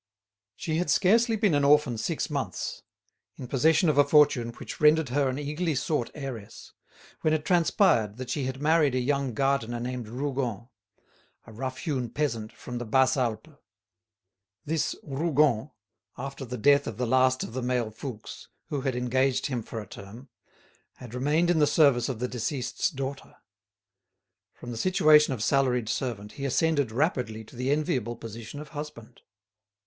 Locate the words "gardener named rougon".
9.35-10.69